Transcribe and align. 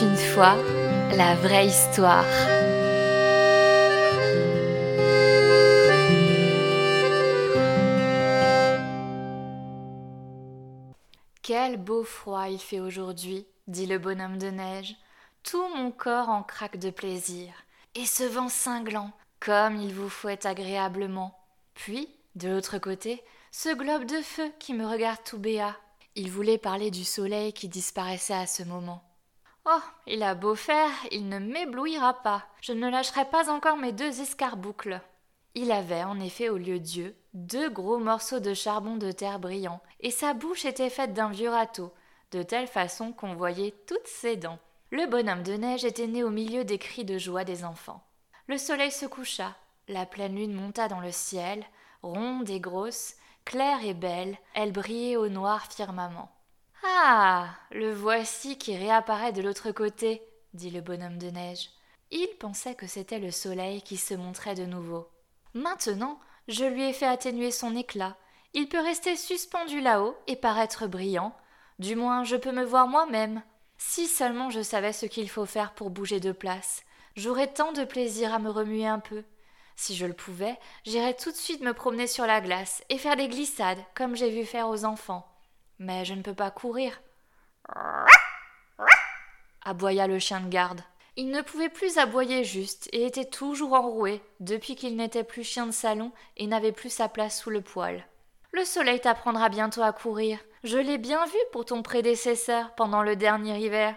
une 0.00 0.16
fois 0.16 0.56
la 1.14 1.34
vraie 1.34 1.66
histoire. 1.66 2.24
Quel 11.42 11.76
beau 11.76 12.04
froid 12.04 12.48
il 12.48 12.58
fait 12.58 12.80
aujourd'hui, 12.80 13.46
dit 13.66 13.86
le 13.86 13.98
bonhomme 13.98 14.38
de 14.38 14.48
neige. 14.48 14.96
Tout 15.42 15.68
mon 15.76 15.90
corps 15.90 16.30
en 16.30 16.42
craque 16.42 16.78
de 16.78 16.90
plaisir. 16.90 17.52
Et 17.94 18.06
ce 18.06 18.24
vent 18.24 18.48
cinglant, 18.48 19.10
comme 19.40 19.76
il 19.76 19.92
vous 19.92 20.08
fouette 20.08 20.46
agréablement. 20.46 21.38
Puis, 21.74 22.08
de 22.36 22.48
l'autre 22.48 22.78
côté, 22.78 23.22
ce 23.50 23.74
globe 23.74 24.06
de 24.06 24.22
feu 24.22 24.50
qui 24.58 24.72
me 24.72 24.86
regarde 24.86 25.22
tout 25.24 25.38
béat. 25.38 25.76
Il 26.14 26.30
voulait 26.30 26.58
parler 26.58 26.90
du 26.90 27.04
soleil 27.04 27.52
qui 27.52 27.68
disparaissait 27.68 28.32
à 28.32 28.46
ce 28.46 28.62
moment. 28.62 29.02
Oh, 29.64 29.80
il 30.08 30.24
a 30.24 30.34
beau 30.34 30.56
faire, 30.56 30.90
il 31.12 31.28
ne 31.28 31.38
m'éblouira 31.38 32.14
pas. 32.22 32.44
Je 32.60 32.72
ne 32.72 32.90
lâcherai 32.90 33.26
pas 33.26 33.48
encore 33.48 33.76
mes 33.76 33.92
deux 33.92 34.20
escarboucles. 34.20 35.00
Il 35.54 35.70
avait 35.70 36.02
en 36.02 36.18
effet 36.18 36.48
au 36.48 36.56
lieu 36.56 36.80
d'yeux 36.80 37.14
deux 37.32 37.70
gros 37.70 37.98
morceaux 37.98 38.40
de 38.40 38.54
charbon 38.54 38.96
de 38.96 39.12
terre 39.12 39.38
brillant, 39.38 39.80
et 40.00 40.10
sa 40.10 40.34
bouche 40.34 40.64
était 40.64 40.90
faite 40.90 41.14
d'un 41.14 41.30
vieux 41.30 41.48
râteau, 41.48 41.92
de 42.32 42.42
telle 42.42 42.66
façon 42.66 43.12
qu'on 43.12 43.34
voyait 43.34 43.74
toutes 43.86 44.06
ses 44.06 44.36
dents. 44.36 44.58
Le 44.90 45.06
bonhomme 45.06 45.42
de 45.42 45.54
neige 45.54 45.84
était 45.84 46.08
né 46.08 46.24
au 46.24 46.30
milieu 46.30 46.64
des 46.64 46.78
cris 46.78 47.04
de 47.04 47.16
joie 47.16 47.44
des 47.44 47.64
enfants. 47.64 48.02
Le 48.48 48.58
soleil 48.58 48.90
se 48.90 49.06
coucha, 49.06 49.54
la 49.88 50.06
pleine 50.06 50.34
lune 50.34 50.52
monta 50.52 50.88
dans 50.88 51.00
le 51.00 51.12
ciel, 51.12 51.64
ronde 52.02 52.50
et 52.50 52.60
grosse, 52.60 53.14
claire 53.44 53.84
et 53.84 53.94
belle, 53.94 54.36
elle 54.54 54.72
brillait 54.72 55.16
au 55.16 55.28
noir 55.28 55.66
firmament. 55.72 56.30
Ah. 56.84 57.50
Le 57.70 57.92
voici 57.92 58.58
qui 58.58 58.76
réapparaît 58.76 59.32
de 59.32 59.42
l'autre 59.42 59.70
côté, 59.70 60.22
dit 60.52 60.70
le 60.70 60.80
bonhomme 60.80 61.18
de 61.18 61.30
neige. 61.30 61.70
Il 62.10 62.28
pensait 62.38 62.74
que 62.74 62.86
c'était 62.86 63.18
le 63.18 63.30
soleil 63.30 63.82
qui 63.82 63.96
se 63.96 64.14
montrait 64.14 64.54
de 64.54 64.66
nouveau. 64.66 65.08
Maintenant, 65.54 66.18
je 66.48 66.64
lui 66.64 66.82
ai 66.82 66.92
fait 66.92 67.06
atténuer 67.06 67.50
son 67.50 67.76
éclat. 67.76 68.16
Il 68.52 68.68
peut 68.68 68.80
rester 68.80 69.16
suspendu 69.16 69.80
là-haut 69.80 70.16
et 70.26 70.36
paraître 70.36 70.86
brillant. 70.86 71.34
Du 71.78 71.96
moins, 71.96 72.24
je 72.24 72.36
peux 72.36 72.52
me 72.52 72.64
voir 72.64 72.88
moi-même. 72.88 73.42
Si 73.78 74.06
seulement 74.06 74.50
je 74.50 74.60
savais 74.60 74.92
ce 74.92 75.06
qu'il 75.06 75.30
faut 75.30 75.46
faire 75.46 75.74
pour 75.74 75.90
bouger 75.90 76.20
de 76.20 76.32
place, 76.32 76.82
j'aurais 77.16 77.52
tant 77.52 77.72
de 77.72 77.84
plaisir 77.84 78.34
à 78.34 78.38
me 78.38 78.50
remuer 78.50 78.86
un 78.86 78.98
peu. 78.98 79.24
Si 79.76 79.96
je 79.96 80.06
le 80.06 80.12
pouvais, 80.12 80.58
j'irais 80.84 81.14
tout 81.14 81.30
de 81.30 81.36
suite 81.36 81.62
me 81.62 81.72
promener 81.72 82.06
sur 82.06 82.26
la 82.26 82.40
glace 82.40 82.84
et 82.90 82.98
faire 82.98 83.16
des 83.16 83.28
glissades, 83.28 83.82
comme 83.94 84.16
j'ai 84.16 84.30
vu 84.30 84.44
faire 84.44 84.68
aux 84.68 84.84
enfants. 84.84 85.31
Mais 85.82 86.04
je 86.04 86.14
ne 86.14 86.22
peux 86.22 86.34
pas 86.34 86.52
courir. 86.52 87.00
aboya 89.64 90.06
le 90.06 90.20
chien 90.20 90.40
de 90.40 90.48
garde. 90.48 90.80
Il 91.16 91.30
ne 91.30 91.42
pouvait 91.42 91.68
plus 91.68 91.98
aboyer 91.98 92.44
juste 92.44 92.88
et 92.92 93.04
était 93.04 93.24
toujours 93.24 93.72
enroué 93.72 94.22
depuis 94.38 94.76
qu'il 94.76 94.96
n'était 94.96 95.24
plus 95.24 95.42
chien 95.42 95.66
de 95.66 95.72
salon 95.72 96.12
et 96.36 96.46
n'avait 96.46 96.70
plus 96.70 96.88
sa 96.88 97.08
place 97.08 97.40
sous 97.40 97.50
le 97.50 97.62
poil. 97.62 98.06
Le 98.52 98.64
soleil 98.64 99.00
t'apprendra 99.00 99.48
bientôt 99.48 99.82
à 99.82 99.92
courir. 99.92 100.38
Je 100.62 100.78
l'ai 100.78 100.98
bien 100.98 101.26
vu 101.26 101.38
pour 101.50 101.64
ton 101.64 101.82
prédécesseur 101.82 102.72
pendant 102.76 103.02
le 103.02 103.16
dernier 103.16 103.58
hiver. 103.58 103.96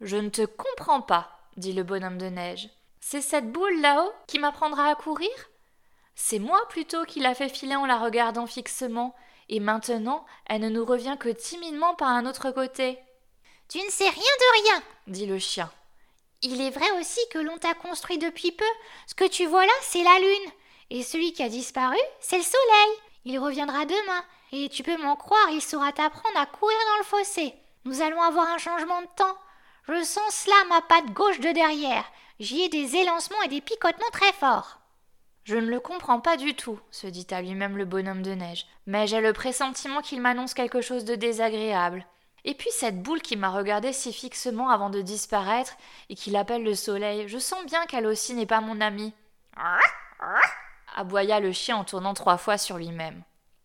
Je 0.00 0.16
ne 0.16 0.30
te 0.30 0.46
comprends 0.46 1.02
pas, 1.02 1.30
dit 1.58 1.74
le 1.74 1.82
bonhomme 1.82 2.18
de 2.18 2.26
neige. 2.26 2.70
C'est 3.00 3.20
cette 3.20 3.52
boule 3.52 3.82
là-haut 3.82 4.12
qui 4.26 4.38
m'apprendra 4.38 4.86
à 4.86 4.94
courir? 4.94 5.30
C'est 6.14 6.38
moi 6.38 6.60
plutôt 6.70 7.04
qui 7.04 7.20
l'a 7.20 7.34
fait 7.34 7.50
filer 7.50 7.76
en 7.76 7.86
la 7.86 7.98
regardant 7.98 8.46
fixement, 8.46 9.14
et 9.52 9.60
maintenant 9.60 10.24
elle 10.46 10.62
ne 10.62 10.70
nous 10.70 10.84
revient 10.84 11.16
que 11.20 11.28
timidement 11.28 11.94
par 11.94 12.08
un 12.08 12.24
autre 12.24 12.50
côté. 12.50 12.98
Tu 13.68 13.78
ne 13.78 13.90
sais 13.90 14.08
rien 14.08 14.14
de 14.14 14.62
rien, 14.62 14.82
dit 15.08 15.26
le 15.26 15.38
chien. 15.38 15.70
Il 16.40 16.60
est 16.60 16.70
vrai 16.70 16.90
aussi 16.98 17.20
que 17.30 17.38
l'on 17.38 17.58
t'a 17.58 17.74
construit 17.74 18.16
depuis 18.16 18.50
peu. 18.50 18.64
Ce 19.06 19.14
que 19.14 19.28
tu 19.28 19.44
vois 19.46 19.64
là, 19.64 19.72
c'est 19.82 20.02
la 20.02 20.18
lune. 20.18 20.50
Et 20.90 21.02
celui 21.02 21.32
qui 21.34 21.42
a 21.42 21.48
disparu, 21.50 21.98
c'est 22.18 22.38
le 22.38 22.42
soleil. 22.42 22.98
Il 23.24 23.38
reviendra 23.38 23.84
demain. 23.84 24.24
Et 24.52 24.68
tu 24.68 24.82
peux 24.82 24.96
m'en 24.96 25.16
croire, 25.16 25.50
il 25.50 25.62
saura 25.62 25.92
t'apprendre 25.92 26.38
à 26.38 26.46
courir 26.46 26.78
dans 26.90 26.98
le 26.98 27.04
fossé. 27.04 27.54
Nous 27.84 28.00
allons 28.00 28.20
avoir 28.22 28.48
un 28.48 28.58
changement 28.58 29.02
de 29.02 29.08
temps. 29.16 29.36
Je 29.86 30.02
sens 30.02 30.34
cela 30.34 30.56
ma 30.68 30.80
patte 30.80 31.12
gauche 31.12 31.40
de 31.40 31.52
derrière. 31.52 32.04
J'y 32.40 32.62
ai 32.62 32.68
des 32.68 32.96
élancements 32.96 33.42
et 33.42 33.48
des 33.48 33.60
picotements 33.60 34.10
très 34.12 34.32
forts. 34.32 34.81
Je 35.44 35.56
ne 35.56 35.66
le 35.66 35.80
comprends 35.80 36.20
pas 36.20 36.36
du 36.36 36.54
tout, 36.54 36.78
se 36.90 37.08
dit 37.08 37.26
à 37.30 37.42
lui-même 37.42 37.76
le 37.76 37.84
bonhomme 37.84 38.22
de 38.22 38.32
neige, 38.32 38.66
mais 38.86 39.08
j'ai 39.08 39.20
le 39.20 39.32
pressentiment 39.32 40.00
qu'il 40.00 40.20
m'annonce 40.20 40.54
quelque 40.54 40.80
chose 40.80 41.04
de 41.04 41.16
désagréable. 41.16 42.06
Et 42.44 42.54
puis 42.54 42.70
cette 42.72 43.02
boule 43.02 43.22
qui 43.22 43.36
m'a 43.36 43.50
regardé 43.50 43.92
si 43.92 44.12
fixement 44.12 44.70
avant 44.70 44.90
de 44.90 45.00
disparaître 45.00 45.76
et 46.08 46.14
qui 46.14 46.30
l'appelle 46.30 46.62
le 46.62 46.74
soleil, 46.74 47.28
je 47.28 47.38
sens 47.38 47.64
bien 47.66 47.86
qu'elle 47.86 48.06
aussi 48.06 48.34
n'est 48.34 48.46
pas 48.46 48.60
mon 48.60 48.80
amie. 48.80 49.14
aboya 50.96 51.40
le 51.40 51.52
chien 51.52 51.76
en 51.76 51.84
tournant 51.84 52.14
trois 52.14 52.36
fois 52.36 52.58
sur 52.58 52.78
lui-même. 52.78 53.22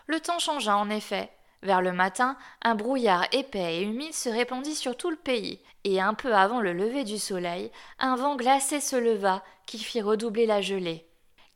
Le 0.07 0.19
temps 0.19 0.39
changea 0.39 0.75
en 0.75 0.89
effet. 0.89 1.29
Vers 1.63 1.81
le 1.81 1.91
matin, 1.91 2.37
un 2.61 2.75
brouillard 2.75 3.25
épais 3.31 3.77
et 3.77 3.83
humide 3.83 4.13
se 4.13 4.29
répandit 4.29 4.75
sur 4.75 4.95
tout 4.95 5.09
le 5.09 5.15
pays, 5.15 5.59
et 5.83 5.99
un 5.99 6.13
peu 6.13 6.33
avant 6.33 6.61
le 6.61 6.71
lever 6.71 7.03
du 7.03 7.17
soleil, 7.17 7.71
un 7.99 8.15
vent 8.15 8.35
glacé 8.35 8.79
se 8.79 8.95
leva 8.95 9.43
qui 9.65 9.79
fit 9.79 10.01
redoubler 10.01 10.45
la 10.45 10.61
gelée. 10.61 11.06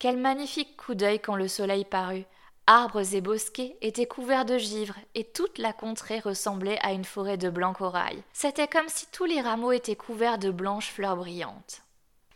Quel 0.02 0.18
magnifique 0.18 0.78
coup 0.78 0.96
d'œil 0.96 1.20
quand 1.20 1.36
le 1.36 1.48
soleil 1.48 1.86
parut, 1.86 2.26
Arbres 2.66 3.14
et 3.14 3.22
bosquets 3.22 3.78
étaient 3.82 4.08
couverts 4.08 4.46
de 4.46 4.58
givre 4.58 4.96
et 5.14 5.26
toute 5.26 5.60
la 5.60 5.74
contrée 5.74 6.20
ressemblait 6.20 6.80
à 6.82 6.92
une 6.92 7.06
forêt 7.06 7.38
de 7.38 7.52
blanc 7.52 7.74
corail. 7.74 8.24
C'était 8.34 8.68
comme 8.68 8.88
si 8.88 9.06
tous 9.12 9.26
les 9.26 9.42
rameaux 9.42 9.74
étaient 9.74 9.96
couverts 9.96 10.40
de 10.40 10.50
blanches 10.50 10.90
fleurs 10.90 11.18
brillantes. 11.18 11.84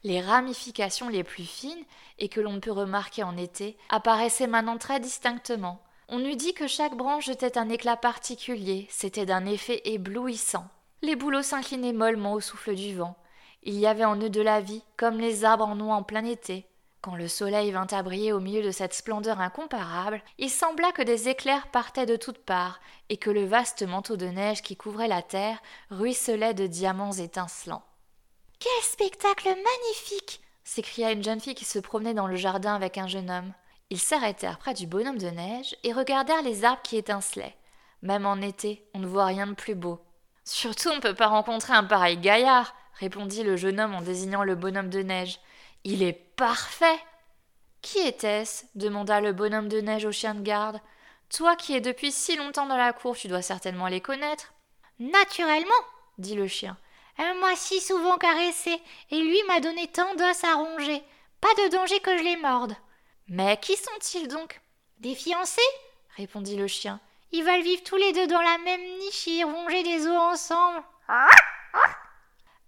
Les 0.04 0.22
ramifications 0.22 1.10
les 1.10 1.24
plus 1.24 1.46
fines, 1.46 1.84
et 2.20 2.30
que 2.30 2.40
l'on 2.40 2.60
peut 2.60 2.72
remarquer 2.72 3.24
en 3.24 3.36
été, 3.36 3.80
apparaissaient 3.90 4.46
maintenant 4.46 4.78
très 4.78 5.00
distinctement. 5.00 5.82
On 6.08 6.24
eût 6.24 6.36
dit 6.36 6.54
que 6.54 6.68
chaque 6.68 6.96
branche 6.96 7.26
jetait 7.26 7.58
un 7.58 7.70
éclat 7.70 7.98
particulier, 7.98 8.86
c'était 8.92 9.26
d'un 9.26 9.48
effet 9.48 9.82
éblouissant. 9.86 10.68
Les 11.02 11.16
bouleaux 11.16 11.42
s'inclinaient 11.42 11.94
mollement 11.94 12.34
au 12.34 12.42
souffle 12.42 12.76
du 12.76 12.96
vent. 12.96 13.18
Il 13.64 13.74
y 13.74 13.88
avait 13.88 14.06
en 14.06 14.18
eux 14.18 14.30
de 14.30 14.42
la 14.42 14.62
vie, 14.62 14.84
comme 14.98 15.18
les 15.18 15.46
arbres 15.46 15.66
en 15.66 15.82
ont 15.82 15.94
en 15.94 16.04
plein 16.04 16.26
été. 16.26 16.68
Quand 17.06 17.16
le 17.16 17.28
soleil 17.28 17.70
vint 17.70 17.86
à 17.92 18.02
briller 18.02 18.34
au 18.34 18.40
milieu 18.40 18.64
de 18.64 18.72
cette 18.72 18.96
splendeur 18.96 19.40
incomparable, 19.40 20.24
il 20.40 20.50
sembla 20.50 20.92
que 20.92 21.04
des 21.04 21.30
éclairs 21.30 21.68
partaient 21.68 22.08
de 22.08 22.16
toutes 22.16 22.44
parts, 22.44 22.80
et 23.10 23.18
que 23.18 23.30
le 23.30 23.46
vaste 23.46 23.84
manteau 23.84 24.18
de 24.18 24.26
neige 24.26 24.64
qui 24.64 24.76
couvrait 24.76 25.08
la 25.08 25.22
terre 25.22 25.60
ruisselait 25.92 26.56
de 26.56 26.66
diamants 26.66 27.12
étincelants. 27.12 27.84
Quel 28.58 28.82
spectacle 28.82 29.50
magnifique 29.50 30.42
s'écria 30.64 31.12
une 31.12 31.24
jeune 31.24 31.40
fille 31.40 31.54
qui 31.54 31.64
se 31.64 31.78
promenait 31.78 32.16
dans 32.16 32.26
le 32.26 32.38
jardin 32.38 32.74
avec 32.74 32.98
un 32.98 33.06
jeune 33.06 33.30
homme. 33.30 33.54
Ils 33.92 34.00
s'arrêtèrent 34.00 34.58
près 34.58 34.74
du 34.74 34.88
bonhomme 34.88 35.20
de 35.20 35.30
neige 35.30 35.76
et 35.84 35.94
regardèrent 35.94 36.42
les 36.42 36.66
arbres 36.66 36.82
qui 36.82 36.98
étincelaient. 36.98 37.56
Même 38.02 38.26
en 38.26 38.38
été, 38.38 38.84
on 38.96 39.00
ne 39.00 39.06
voit 39.06 39.26
rien 39.26 39.46
de 39.46 39.54
plus 39.54 39.76
beau. 39.76 40.04
Surtout, 40.44 40.90
on 40.90 40.96
ne 40.96 41.02
peut 41.02 41.14
pas 41.14 41.28
rencontrer 41.28 41.74
un 41.74 41.84
pareil 41.84 42.18
gaillard, 42.18 42.74
répondit 42.96 43.44
le 43.44 43.58
jeune 43.58 43.80
homme 43.80 43.94
en 43.94 44.02
désignant 44.02 44.44
le 44.44 44.56
bonhomme 44.56 44.90
de 44.90 45.04
neige. 45.04 45.40
Il 45.88 46.02
est 46.02 46.14
parfait. 46.14 47.00
Qui 47.84 48.00
était-ce 48.00 48.66
demanda 48.74 49.22
le 49.22 49.34
bonhomme 49.34 49.70
de 49.70 49.82
neige 49.82 50.06
au 50.06 50.12
chien 50.12 50.34
de 50.34 50.42
garde. 50.42 50.82
Toi 51.30 51.56
qui 51.56 51.76
es 51.76 51.80
depuis 51.80 52.12
si 52.12 52.36
longtemps 52.36 52.66
dans 52.66 52.76
la 52.76 52.92
cour, 52.92 53.16
tu 53.16 53.28
dois 53.28 53.44
certainement 53.44 53.88
les 53.88 54.02
connaître. 54.02 54.54
Naturellement, 54.98 55.70
dit 56.18 56.34
le 56.34 56.48
chien. 56.48 56.76
Elle 57.20 57.38
m'a 57.38 57.56
si 57.56 57.80
souvent 57.82 58.18
caressé, 58.18 58.82
et 59.12 59.20
lui 59.20 59.38
m'a 59.44 59.60
donné 59.60 59.88
tant 59.88 60.16
d'os 60.16 60.44
à 60.44 60.56
ronger. 60.56 61.04
Pas 61.40 61.54
de 61.64 61.70
danger 61.70 62.00
que 62.00 62.18
je 62.18 62.24
les 62.24 62.38
morde. 62.38 62.76
Mais 63.28 63.58
qui 63.58 63.78
sont-ils 63.78 64.28
donc? 64.28 64.60
Des 64.98 65.14
fiancés 65.14 65.62
répondit 66.18 66.56
le 66.56 66.68
chien. 66.68 67.00
Ils 67.32 67.44
veulent 67.44 67.62
vivre 67.62 67.84
tous 67.84 67.98
les 67.98 68.12
deux 68.12 68.26
dans 68.26 68.42
la 68.42 68.58
même 68.58 68.98
niche 69.00 69.28
et 69.28 69.44
ronger 69.44 69.84
des 69.84 70.08
os 70.08 70.18
ensemble. 70.18 70.84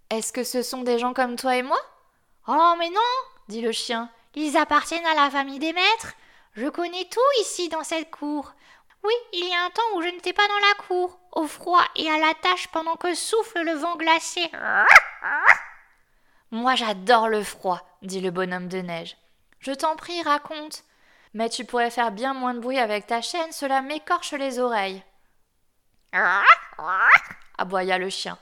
Est-ce 0.08 0.32
que 0.32 0.44
ce 0.44 0.62
sont 0.62 0.82
des 0.82 1.00
gens 1.00 1.14
comme 1.14 1.34
toi 1.34 1.56
et 1.56 1.62
moi? 1.62 1.80
Oh, 2.50 2.74
mais 2.78 2.88
non 2.88 3.00
dit 3.48 3.60
le 3.60 3.72
chien. 3.72 4.10
Ils 4.34 4.56
appartiennent 4.56 5.04
à 5.06 5.14
la 5.14 5.30
famille 5.30 5.58
des 5.58 5.74
maîtres. 5.74 6.14
Je 6.54 6.66
connais 6.68 7.04
tout 7.10 7.20
ici 7.42 7.68
dans 7.68 7.84
cette 7.84 8.10
cour. 8.10 8.54
Oui, 9.04 9.12
il 9.34 9.46
y 9.46 9.54
a 9.54 9.64
un 9.64 9.70
temps 9.70 9.82
où 9.94 10.02
je 10.02 10.08
n'étais 10.08 10.32
pas 10.32 10.46
dans 10.48 10.68
la 10.68 10.74
cour, 10.86 11.18
au 11.32 11.46
froid 11.46 11.82
et 11.94 12.10
à 12.10 12.18
la 12.18 12.32
tâche 12.34 12.68
pendant 12.68 12.96
que 12.96 13.14
souffle 13.14 13.60
le 13.62 13.72
vent 13.72 13.96
glacé. 13.96 14.50
Moi 16.50 16.74
j'adore 16.74 17.28
le 17.28 17.42
froid, 17.42 17.82
dit 18.02 18.20
le 18.20 18.30
bonhomme 18.30 18.68
de 18.68 18.78
neige. 18.78 19.16
Je 19.60 19.72
t'en 19.72 19.94
prie, 19.96 20.22
raconte. 20.22 20.84
Mais 21.34 21.50
tu 21.50 21.66
pourrais 21.66 21.90
faire 21.90 22.12
bien 22.12 22.32
moins 22.32 22.54
de 22.54 22.60
bruit 22.60 22.78
avec 22.78 23.06
ta 23.06 23.20
chaîne, 23.20 23.52
cela 23.52 23.82
m'écorche 23.82 24.32
les 24.32 24.58
oreilles. 24.58 25.02
aboya 27.58 27.98
le 27.98 28.08
chien. 28.08 28.38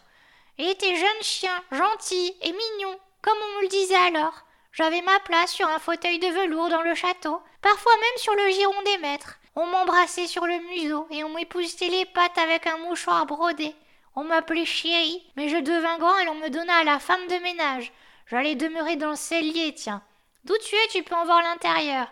Et 0.59 0.75
tes 0.77 0.95
jeunes 0.95 1.23
chiens, 1.23 1.63
gentils 1.73 2.35
et 2.43 2.53
mignons, 2.53 2.99
comme 3.27 3.39
on 3.43 3.57
me 3.57 3.63
le 3.63 3.69
disait 3.69 3.97
alors. 3.97 4.45
J'avais 4.71 5.03
ma 5.03 5.19
place 5.21 5.51
sur 5.51 5.67
un 5.69 5.81
fauteuil 5.81 6.21
de 6.21 6.29
velours 6.29 6.69
dans 6.69 6.83
le 6.83 6.95
château, 6.95 7.41
parfois 7.61 7.93
même 7.97 8.19
sur 8.19 8.35
le 8.35 8.49
giron 8.51 8.83
des 8.85 8.99
maîtres. 8.99 9.39
On 9.57 9.67
m'embrassait 9.67 10.29
sur 10.29 10.47
le 10.47 10.59
museau 10.69 11.09
et 11.11 11.25
on 11.25 11.31
m'époussetait 11.31 11.89
les 11.89 12.05
pattes 12.05 12.39
avec 12.39 12.69
un 12.69 12.77
mouchoir 12.79 13.27
brodé. 13.27 13.75
On 14.15 14.23
m'appelait 14.23 14.65
chérie, 14.65 15.27
mais 15.35 15.49
je 15.49 15.57
devins 15.57 15.99
grand 15.99 16.17
et 16.19 16.25
l'on 16.27 16.37
me 16.37 16.51
donna 16.51 16.77
à 16.77 16.85
la 16.85 17.01
femme 17.01 17.27
de 17.27 17.43
ménage. 17.43 17.93
J'allais 18.27 18.55
demeurer 18.55 18.95
dans 18.97 19.11
le 19.11 19.17
cellier, 19.17 19.75
tiens. 19.75 20.03
D'où 20.45 20.55
tu 20.59 20.77
es, 20.77 20.89
tu 20.93 21.03
peux 21.03 21.17
en 21.17 21.25
voir 21.25 21.43
l'intérieur. 21.43 22.07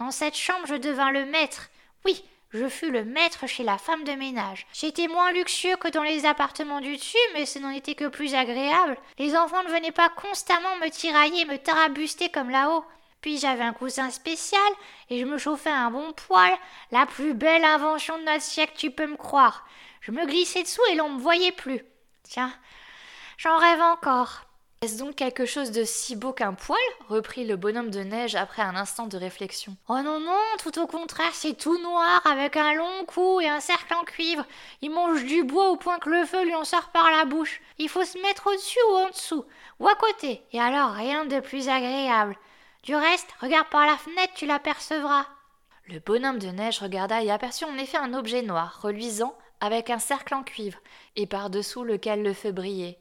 Dans 0.00 0.10
cette 0.10 0.36
chambre, 0.36 0.66
je 0.66 0.74
devins 0.74 1.12
le 1.12 1.26
maître. 1.26 1.68
Oui, 2.04 2.24
je 2.56 2.68
fus 2.68 2.90
le 2.90 3.04
maître 3.04 3.46
chez 3.46 3.62
la 3.62 3.78
femme 3.78 4.04
de 4.04 4.12
ménage. 4.12 4.66
J'étais 4.72 5.08
moins 5.08 5.32
luxueux 5.32 5.76
que 5.76 5.88
dans 5.88 6.02
les 6.02 6.26
appartements 6.26 6.80
du 6.80 6.96
dessus, 6.96 7.16
mais 7.34 7.46
ce 7.46 7.58
n'en 7.58 7.70
était 7.70 7.94
que 7.94 8.08
plus 8.08 8.34
agréable. 8.34 8.96
Les 9.18 9.36
enfants 9.36 9.62
ne 9.62 9.68
venaient 9.68 9.92
pas 9.92 10.08
constamment 10.08 10.76
me 10.76 10.88
tirailler, 10.88 11.44
me 11.44 11.58
tarabuster 11.58 12.28
comme 12.28 12.50
là-haut. 12.50 12.84
Puis 13.20 13.38
j'avais 13.38 13.64
un 13.64 13.72
coussin 13.72 14.10
spécial 14.10 14.60
et 15.10 15.18
je 15.18 15.24
me 15.24 15.38
chauffais 15.38 15.70
un 15.70 15.90
bon 15.90 16.12
poil, 16.12 16.52
la 16.92 17.06
plus 17.06 17.34
belle 17.34 17.64
invention 17.64 18.18
de 18.18 18.24
notre 18.24 18.42
siècle, 18.42 18.74
tu 18.76 18.90
peux 18.90 19.06
me 19.06 19.16
croire. 19.16 19.66
Je 20.00 20.12
me 20.12 20.24
glissais 20.26 20.62
dessous 20.62 20.82
et 20.90 20.94
l'on 20.94 21.10
me 21.10 21.20
voyait 21.20 21.52
plus. 21.52 21.82
Tiens, 22.22 22.52
j'en 23.38 23.56
rêve 23.58 23.80
encore. 23.80 24.45
Est-ce 24.82 24.98
donc 24.98 25.14
quelque 25.14 25.46
chose 25.46 25.70
de 25.70 25.84
si 25.84 26.16
beau 26.16 26.34
qu'un 26.34 26.52
poil? 26.52 26.78
reprit 27.08 27.46
le 27.46 27.56
bonhomme 27.56 27.90
de 27.90 28.00
neige 28.00 28.34
après 28.34 28.60
un 28.60 28.76
instant 28.76 29.06
de 29.06 29.16
réflexion. 29.16 29.74
Oh 29.88 30.00
non, 30.02 30.20
non, 30.20 30.38
tout 30.62 30.78
au 30.78 30.86
contraire, 30.86 31.32
c'est 31.32 31.56
tout 31.56 31.80
noir, 31.80 32.20
avec 32.26 32.58
un 32.58 32.74
long 32.74 33.06
cou 33.06 33.40
et 33.40 33.48
un 33.48 33.60
cercle 33.60 33.94
en 33.94 34.04
cuivre. 34.04 34.44
Il 34.82 34.90
mange 34.90 35.24
du 35.24 35.44
bois 35.44 35.70
au 35.70 35.76
point 35.76 35.98
que 35.98 36.10
le 36.10 36.26
feu 36.26 36.44
lui 36.44 36.54
en 36.54 36.64
sort 36.64 36.90
par 36.90 37.10
la 37.10 37.24
bouche. 37.24 37.62
Il 37.78 37.88
faut 37.88 38.04
se 38.04 38.18
mettre 38.20 38.48
au-dessus 38.48 38.78
ou 38.90 38.96
en 38.96 39.08
dessous, 39.08 39.46
ou 39.80 39.88
à 39.88 39.94
côté, 39.94 40.42
et 40.52 40.60
alors 40.60 40.90
rien 40.90 41.24
de 41.24 41.40
plus 41.40 41.70
agréable. 41.70 42.36
Du 42.82 42.94
reste, 42.94 43.30
regarde 43.40 43.70
par 43.70 43.86
la 43.86 43.96
fenêtre, 43.96 44.34
tu 44.34 44.44
l'apercevras. 44.44 45.26
Le 45.86 46.00
bonhomme 46.00 46.38
de 46.38 46.48
neige 46.48 46.80
regarda 46.80 47.22
et 47.22 47.30
aperçut 47.30 47.64
en 47.64 47.78
effet 47.78 47.96
un 47.96 48.12
objet 48.12 48.42
noir, 48.42 48.78
reluisant, 48.82 49.38
avec 49.60 49.88
un 49.88 49.98
cercle 49.98 50.34
en 50.34 50.42
cuivre, 50.42 50.78
et 51.16 51.26
par-dessous 51.26 51.82
lequel 51.82 52.22
le 52.22 52.34
feu 52.34 52.52
brillait. 52.52 52.98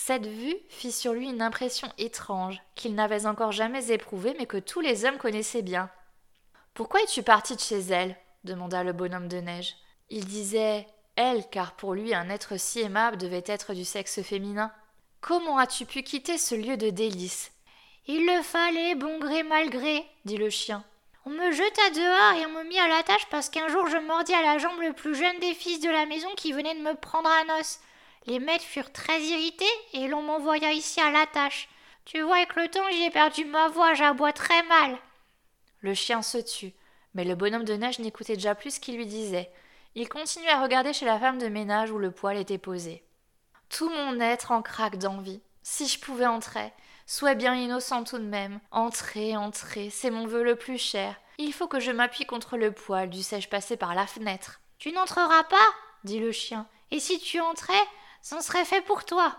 Cette 0.00 0.28
vue 0.28 0.54
fit 0.68 0.92
sur 0.92 1.12
lui 1.12 1.28
une 1.28 1.42
impression 1.42 1.88
étrange, 1.98 2.62
qu'il 2.76 2.94
n'avait 2.94 3.26
encore 3.26 3.50
jamais 3.50 3.90
éprouvée, 3.90 4.32
mais 4.38 4.46
que 4.46 4.56
tous 4.56 4.80
les 4.80 5.04
hommes 5.04 5.18
connaissaient 5.18 5.60
bien. 5.60 5.90
Pourquoi 6.72 7.02
es-tu 7.02 7.24
parti 7.24 7.56
de 7.56 7.60
chez 7.60 7.80
elle? 7.80 8.16
demanda 8.44 8.84
le 8.84 8.92
bonhomme 8.92 9.26
de 9.26 9.38
neige. 9.38 9.74
Il 10.08 10.24
disait 10.24 10.86
elle, 11.16 11.50
car 11.50 11.72
pour 11.72 11.94
lui 11.94 12.14
un 12.14 12.30
être 12.30 12.58
si 12.58 12.80
aimable 12.80 13.16
devait 13.16 13.42
être 13.44 13.74
du 13.74 13.84
sexe 13.84 14.22
féminin. 14.22 14.70
Comment 15.20 15.58
as-tu 15.58 15.84
pu 15.84 16.04
quitter 16.04 16.38
ce 16.38 16.54
lieu 16.54 16.76
de 16.76 16.90
délices? 16.90 17.50
Il 18.06 18.24
le 18.24 18.40
fallait, 18.42 18.94
bon 18.94 19.18
gré 19.18 19.42
mal 19.42 19.68
gré, 19.68 20.06
dit 20.24 20.36
le 20.36 20.48
chien. 20.48 20.84
On 21.26 21.30
me 21.30 21.50
jeta 21.50 21.90
dehors 21.90 22.40
et 22.40 22.46
on 22.46 22.50
me 22.50 22.68
mit 22.68 22.78
à 22.78 22.86
la 22.86 23.02
tâche 23.02 23.26
parce 23.32 23.50
qu'un 23.50 23.68
jour 23.68 23.88
je 23.88 23.98
mordis 23.98 24.32
à 24.32 24.42
la 24.42 24.58
jambe 24.58 24.80
le 24.80 24.92
plus 24.92 25.16
jeune 25.16 25.40
des 25.40 25.54
fils 25.54 25.80
de 25.80 25.90
la 25.90 26.06
maison 26.06 26.28
qui 26.36 26.52
venait 26.52 26.76
de 26.76 26.82
me 26.82 26.94
prendre 26.94 27.28
à 27.28 27.44
noce. 27.56 27.80
Les 28.28 28.40
maîtres 28.40 28.64
furent 28.64 28.92
très 28.92 29.22
irrités 29.22 29.64
et 29.94 30.06
l'on 30.06 30.20
m'envoya 30.20 30.72
ici 30.72 31.00
à 31.00 31.10
la 31.10 31.24
tâche. 31.24 31.66
Tu 32.04 32.20
vois, 32.20 32.36
avec 32.36 32.56
le 32.56 32.68
temps, 32.68 32.84
j'ai 32.92 33.08
perdu 33.08 33.46
ma 33.46 33.68
voix, 33.68 33.94
j'aboie 33.94 34.34
très 34.34 34.62
mal. 34.64 34.98
Le 35.80 35.94
chien 35.94 36.20
se 36.20 36.36
tut, 36.36 36.74
mais 37.14 37.24
le 37.24 37.34
bonhomme 37.34 37.64
de 37.64 37.72
neige 37.72 38.00
n'écoutait 38.00 38.34
déjà 38.34 38.54
plus 38.54 38.74
ce 38.74 38.80
qu'il 38.80 38.96
lui 38.96 39.06
disait. 39.06 39.50
Il 39.94 40.10
continuait 40.10 40.50
à 40.50 40.62
regarder 40.62 40.92
chez 40.92 41.06
la 41.06 41.18
femme 41.18 41.38
de 41.38 41.48
ménage 41.48 41.90
où 41.90 41.96
le 41.96 42.10
poêle 42.10 42.36
était 42.36 42.58
posé. 42.58 43.02
Tout 43.70 43.88
mon 43.88 44.20
être 44.20 44.52
en 44.52 44.60
craque 44.60 44.98
d'envie. 44.98 45.40
Si 45.62 45.88
je 45.88 45.98
pouvais 45.98 46.26
entrer. 46.26 46.70
Sois 47.06 47.34
bien 47.34 47.54
innocent 47.54 48.04
tout 48.04 48.18
de 48.18 48.24
même. 48.24 48.60
Entrer, 48.70 49.38
entrer, 49.38 49.88
c'est 49.88 50.10
mon 50.10 50.26
vœu 50.26 50.42
le 50.42 50.56
plus 50.56 50.76
cher. 50.76 51.18
Il 51.38 51.54
faut 51.54 51.66
que 51.66 51.80
je 51.80 51.92
m'appuie 51.92 52.26
contre 52.26 52.58
le 52.58 52.72
poêle, 52.72 53.08
dussé-je 53.08 53.48
passer 53.48 53.78
par 53.78 53.94
la 53.94 54.06
fenêtre. 54.06 54.60
Tu 54.78 54.92
n'entreras 54.92 55.44
pas 55.44 55.56
dit 56.04 56.20
le 56.20 56.32
chien. 56.32 56.66
Et 56.90 57.00
si 57.00 57.18
tu 57.18 57.40
entrais, 57.40 57.72
C'en 58.22 58.40
serait 58.40 58.64
fait 58.64 58.80
pour 58.82 59.04
toi. 59.04 59.36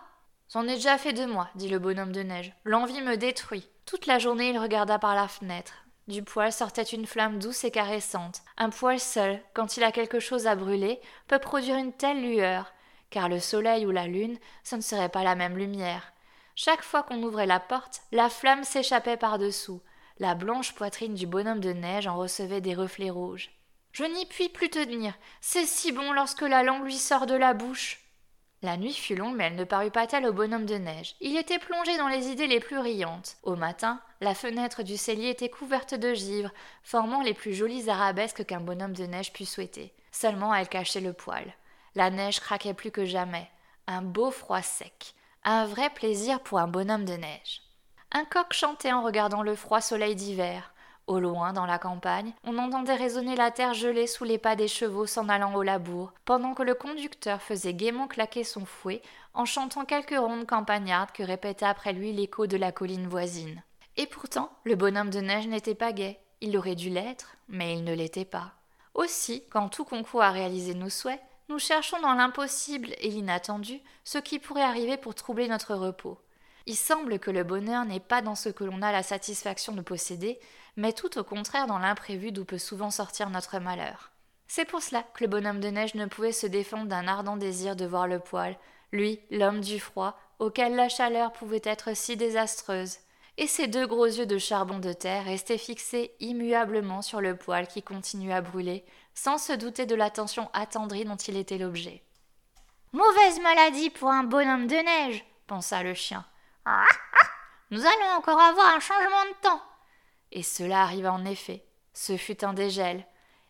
C'en 0.47 0.67
est 0.67 0.75
déjà 0.75 0.97
fait 0.97 1.13
de 1.13 1.25
moi, 1.25 1.49
dit 1.55 1.69
le 1.69 1.79
bonhomme 1.79 2.11
de 2.11 2.23
neige. 2.23 2.53
L'envie 2.63 3.01
me 3.01 3.17
détruit. 3.17 3.69
Toute 3.85 4.07
la 4.07 4.19
journée 4.19 4.49
il 4.49 4.57
regarda 4.57 4.97
par 4.99 5.15
la 5.15 5.27
fenêtre. 5.27 5.73
Du 6.07 6.23
poêle 6.23 6.51
sortait 6.51 6.81
une 6.81 7.05
flamme 7.05 7.37
douce 7.37 7.63
et 7.63 7.71
caressante. 7.71 8.41
Un 8.57 8.71
poêle 8.71 8.99
seul, 8.99 9.39
quand 9.53 9.77
il 9.77 9.83
a 9.83 9.91
quelque 9.91 10.19
chose 10.19 10.47
à 10.47 10.55
brûler, 10.55 10.99
peut 11.27 11.37
produire 11.37 11.75
une 11.75 11.93
telle 11.93 12.21
lueur, 12.21 12.73
car 13.11 13.29
le 13.29 13.39
soleil 13.39 13.85
ou 13.85 13.91
la 13.91 14.07
lune, 14.07 14.39
ce 14.63 14.75
ne 14.75 14.81
serait 14.81 15.09
pas 15.09 15.23
la 15.23 15.35
même 15.35 15.55
lumière. 15.55 16.11
Chaque 16.55 16.81
fois 16.81 17.03
qu'on 17.03 17.21
ouvrait 17.21 17.45
la 17.45 17.59
porte, 17.59 18.01
la 18.11 18.27
flamme 18.27 18.63
s'échappait 18.63 19.17
par-dessous. 19.17 19.81
La 20.17 20.33
blanche 20.33 20.73
poitrine 20.73 21.13
du 21.13 21.27
bonhomme 21.27 21.61
de 21.61 21.73
neige 21.73 22.07
en 22.07 22.17
recevait 22.17 22.59
des 22.59 22.73
reflets 22.73 23.11
rouges. 23.11 23.51
Je 23.91 24.03
n'y 24.03 24.25
puis 24.25 24.49
plus 24.49 24.69
tenir. 24.69 25.13
C'est 25.41 25.65
si 25.65 25.91
bon 25.91 26.11
lorsque 26.11 26.41
la 26.41 26.63
langue 26.63 26.85
lui 26.85 26.97
sort 26.97 27.27
de 27.27 27.35
la 27.35 27.53
bouche. 27.53 28.08
La 28.61 28.75
nuit 28.75 28.93
fut 28.93 29.15
longue, 29.15 29.35
mais 29.35 29.45
elle 29.45 29.55
ne 29.55 29.63
parut 29.63 29.91
pas 29.91 30.05
telle 30.05 30.25
au 30.25 30.33
bonhomme 30.33 30.65
de 30.65 30.75
neige. 30.75 31.15
Il 31.21 31.37
était 31.37 31.59
plongé 31.59 31.97
dans 31.97 32.09
les 32.09 32.27
idées 32.27 32.47
les 32.47 32.59
plus 32.59 32.77
riantes. 32.77 33.37
Au 33.43 33.55
matin, 33.55 34.01
la 34.19 34.35
fenêtre 34.35 34.83
du 34.83 34.97
cellier 34.97 35.29
était 35.29 35.49
couverte 35.49 35.93
de 35.93 36.13
givre, 36.13 36.51
formant 36.83 37.21
les 37.21 37.33
plus 37.33 37.53
jolies 37.53 37.89
arabesques 37.89 38.45
qu'un 38.45 38.59
bonhomme 38.59 38.93
de 38.93 39.05
neige 39.05 39.31
pût 39.31 39.45
souhaiter. 39.45 39.93
Seulement 40.11 40.53
elle 40.53 40.67
cachait 40.67 40.99
le 40.99 41.13
poil. 41.13 41.53
La 41.95 42.09
neige 42.09 42.41
craquait 42.41 42.73
plus 42.73 42.91
que 42.91 43.05
jamais. 43.05 43.49
Un 43.87 44.01
beau 44.01 44.29
froid 44.29 44.61
sec. 44.61 45.13
Un 45.45 45.65
vrai 45.65 45.89
plaisir 45.89 46.41
pour 46.41 46.59
un 46.59 46.67
bonhomme 46.67 47.05
de 47.05 47.13
neige. 47.13 47.61
Un 48.11 48.25
coq 48.25 48.51
chantait 48.51 48.91
en 48.91 49.03
regardant 49.03 49.41
le 49.41 49.55
froid 49.55 49.81
soleil 49.81 50.15
d'hiver. 50.15 50.73
Au 51.09 51.19
loin, 51.19 51.53
dans 51.53 51.65
la 51.65 51.79
campagne, 51.79 52.33
on 52.43 52.59
entendait 52.59 52.93
résonner 52.93 53.35
la 53.35 53.49
terre 53.49 53.73
gelée 53.73 54.05
sous 54.05 54.25
les 54.25 54.37
pas 54.37 54.55
des 54.55 54.67
chevaux 54.67 55.07
s'en 55.07 55.27
allant 55.27 55.55
au 55.55 55.63
labour, 55.63 56.13
pendant 56.23 56.53
que 56.53 56.61
le 56.61 56.75
conducteur 56.75 57.41
faisait 57.41 57.73
gaiement 57.73 58.07
claquer 58.07 58.43
son 58.43 58.63
fouet 58.63 59.01
en 59.33 59.43
chantant 59.43 59.85
quelques 59.85 60.15
rondes 60.15 60.45
campagnardes 60.45 61.11
que 61.11 61.23
répétait 61.23 61.65
après 61.65 61.93
lui 61.93 62.13
l'écho 62.13 62.45
de 62.45 62.57
la 62.57 62.71
colline 62.71 63.07
voisine. 63.07 63.63
Et 63.97 64.05
pourtant, 64.05 64.51
le 64.65 64.75
bonhomme 64.75 65.09
de 65.09 65.19
neige 65.19 65.47
n'était 65.47 65.73
pas 65.73 65.93
gai. 65.93 66.19
Il 66.41 66.55
aurait 66.55 66.75
dû 66.75 66.91
l'être, 66.91 67.37
mais 67.47 67.73
il 67.73 67.83
ne 67.83 67.95
l'était 67.95 68.23
pas. 68.23 68.53
Aussi, 68.93 69.43
quand 69.49 69.69
tout 69.69 69.85
concourt 69.85 70.21
à 70.21 70.29
réaliser 70.29 70.75
nos 70.75 70.89
souhaits, 70.89 71.19
nous 71.49 71.57
cherchons 71.57 71.99
dans 72.01 72.13
l'impossible 72.13 72.89
et 72.99 73.09
l'inattendu 73.09 73.81
ce 74.03 74.19
qui 74.19 74.37
pourrait 74.37 74.61
arriver 74.61 74.95
pour 74.95 75.15
troubler 75.15 75.47
notre 75.47 75.73
repos. 75.73 76.19
Il 76.69 76.75
semble 76.75 77.17
que 77.17 77.31
le 77.31 77.43
bonheur 77.43 77.83
n'est 77.83 77.99
pas 77.99 78.21
dans 78.21 78.35
ce 78.35 78.47
que 78.49 78.63
l'on 78.63 78.83
a 78.83 78.91
la 78.91 79.01
satisfaction 79.01 79.73
de 79.73 79.81
posséder, 79.81 80.39
mais 80.77 80.93
tout 80.93 81.17
au 81.17 81.23
contraire 81.23 81.65
dans 81.65 81.79
l'imprévu 81.79 82.31
d'où 82.31 82.45
peut 82.45 82.59
souvent 82.59 82.91
sortir 82.91 83.31
notre 83.31 83.57
malheur. 83.57 84.11
C'est 84.47 84.65
pour 84.65 84.83
cela 84.83 85.01
que 85.01 85.23
le 85.23 85.29
bonhomme 85.31 85.61
de 85.61 85.69
neige 85.69 85.95
ne 85.95 86.05
pouvait 86.05 86.31
se 86.31 86.45
défendre 86.45 86.85
d'un 86.85 87.07
ardent 87.07 87.37
désir 87.37 87.75
de 87.75 87.87
voir 87.87 88.05
le 88.05 88.19
poil, 88.19 88.55
lui, 88.91 89.19
l'homme 89.31 89.61
du 89.61 89.79
froid, 89.79 90.15
auquel 90.37 90.75
la 90.75 90.89
chaleur 90.89 91.31
pouvait 91.31 91.63
être 91.63 91.97
si 91.97 92.17
désastreuse, 92.17 92.97
et 93.39 93.47
ses 93.47 93.65
deux 93.65 93.87
gros 93.87 94.05
yeux 94.05 94.27
de 94.27 94.37
charbon 94.37 94.77
de 94.77 94.93
terre 94.93 95.25
restaient 95.25 95.57
fixés 95.57 96.11
immuablement 96.19 97.01
sur 97.01 97.19
le 97.19 97.35
poil 97.35 97.65
qui 97.65 97.81
continuait 97.81 98.35
à 98.35 98.41
brûler, 98.41 98.85
sans 99.15 99.39
se 99.39 99.53
douter 99.53 99.87
de 99.87 99.95
l'attention 99.95 100.51
attendrie 100.53 101.05
dont 101.05 101.15
il 101.15 101.35
était 101.35 101.57
l'objet. 101.57 102.03
Mauvaise 102.93 103.39
maladie 103.41 103.89
pour 103.89 104.09
un 104.09 104.23
bonhomme 104.23 104.67
de 104.67 104.75
neige, 104.75 105.25
pensa 105.47 105.81
le 105.81 105.95
chien. 105.95 106.23
Nous 107.71 107.85
allons 107.85 108.17
encore 108.17 108.39
avoir 108.39 108.75
un 108.75 108.79
changement 108.79 109.25
de 109.25 109.41
temps. 109.41 109.61
Et 110.31 110.43
cela 110.43 110.81
arriva 110.81 111.11
en 111.11 111.25
effet. 111.25 111.65
Ce 111.93 112.17
fut 112.17 112.43
un 112.43 112.53
dégel. 112.53 113.05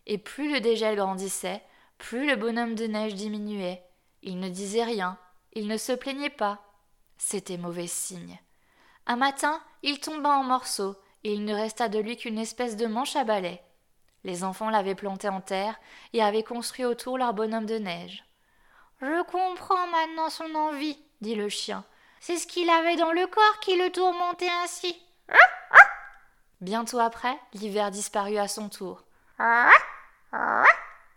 Et 0.06 0.18
plus 0.18 0.52
le 0.52 0.60
dégel 0.60 0.96
grandissait, 0.96 1.64
plus 1.98 2.28
le 2.28 2.36
bonhomme 2.36 2.76
de 2.76 2.88
neige 2.88 3.16
diminuait. 3.16 3.84
Il 4.22 4.40
ne 4.40 4.50
disait 4.50 4.84
rien, 4.84 5.18
il 5.54 5.68
ne 5.68 5.78
se 5.78 5.92
plaignait 5.92 6.30
pas. 6.30 6.62
C'était 7.18 7.58
mauvais 7.58 7.88
signe. 7.88 8.40
Un 9.06 9.16
matin, 9.16 9.62
il 9.84 10.00
tomba 10.00 10.30
en 10.30 10.44
morceaux, 10.44 10.96
et 11.24 11.34
il 11.34 11.44
ne 11.46 11.54
resta 11.54 11.90
de 11.90 12.00
lui 12.00 12.18
qu'une 12.18 12.40
espèce 12.40 12.76
de 12.76 12.88
manche 12.88 13.16
à 13.16 13.24
balai. 13.24 13.62
Les 14.24 14.44
enfants 14.44 14.70
l'avaient 14.70 14.96
planté 14.96 15.30
en 15.30 15.42
terre 15.42 15.80
et 16.14 16.22
avaient 16.22 16.44
construit 16.44 16.86
autour 16.86 17.18
leur 17.18 17.34
bonhomme 17.34 17.66
de 17.66 17.78
neige. 17.78 18.26
Je 19.02 19.24
comprends 19.24 19.88
maintenant 19.88 20.30
son 20.30 20.54
envie, 20.56 21.00
dit 21.22 21.36
le 21.36 21.50
chien. 21.50 21.86
C'est 22.20 22.38
ce 22.38 22.48
qu'il 22.48 22.70
avait 22.70 22.96
dans 22.96 23.12
le 23.12 23.28
corps 23.28 23.60
qui 23.62 23.78
le 23.78 23.92
tourmentait 23.92 24.50
ainsi. 24.64 25.02
Bientôt 26.62 27.00
après, 27.00 27.40
l'hiver 27.54 27.90
disparut 27.92 28.38
à 28.38 28.48
son 28.48 28.70
tour. 28.70 29.04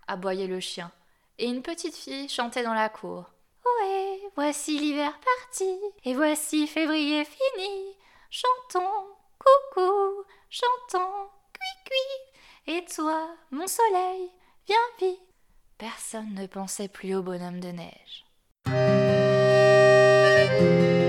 aboyait 0.07 0.47
le 0.47 0.61
chien. 0.61 0.93
Et 1.39 1.47
une 1.47 1.63
petite 1.63 1.97
fille 1.97 2.29
chantait 2.29 2.63
dans 2.63 2.75
la 2.75 2.89
cour. 2.89 3.25
Ouais, 3.65 4.21
voici 4.37 4.79
l'hiver 4.79 5.13
parti, 5.19 5.77
et 6.05 6.15
voici 6.15 6.67
février 6.67 7.25
fini. 7.25 7.97
Chantons, 8.31 9.07
coucou, 9.39 10.25
chantons, 10.51 11.29
cui-cui. 11.53 12.75
Et 12.75 12.85
toi, 12.85 13.29
mon 13.51 13.67
soleil, 13.67 14.31
viens 14.67 14.77
vite. 15.01 15.21
Personne 15.79 16.35
ne 16.35 16.47
pensait 16.47 16.89
plus 16.89 17.15
au 17.15 17.23
bonhomme 17.23 17.61
de 17.61 17.69
neige. 17.69 18.25
Bye. 20.59 21.02